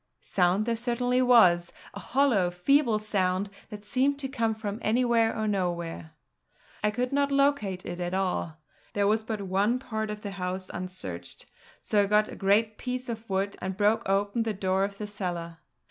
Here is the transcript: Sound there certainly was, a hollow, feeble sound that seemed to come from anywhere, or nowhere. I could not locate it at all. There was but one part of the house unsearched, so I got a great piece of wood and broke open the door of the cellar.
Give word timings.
Sound 0.23 0.65
there 0.65 0.75
certainly 0.75 1.21
was, 1.21 1.71
a 1.93 1.99
hollow, 1.99 2.49
feeble 2.49 2.97
sound 2.97 3.51
that 3.69 3.85
seemed 3.85 4.17
to 4.17 4.27
come 4.27 4.55
from 4.55 4.79
anywhere, 4.81 5.37
or 5.37 5.47
nowhere. 5.47 6.13
I 6.83 6.89
could 6.89 7.13
not 7.13 7.31
locate 7.31 7.85
it 7.85 7.99
at 7.99 8.15
all. 8.15 8.57
There 8.93 9.05
was 9.05 9.23
but 9.23 9.41
one 9.43 9.77
part 9.77 10.09
of 10.09 10.21
the 10.21 10.31
house 10.31 10.71
unsearched, 10.73 11.45
so 11.81 12.01
I 12.01 12.07
got 12.07 12.29
a 12.29 12.35
great 12.35 12.79
piece 12.79 13.09
of 13.09 13.29
wood 13.29 13.55
and 13.61 13.77
broke 13.77 14.09
open 14.09 14.41
the 14.41 14.55
door 14.55 14.83
of 14.85 14.97
the 14.97 15.05
cellar. 15.05 15.59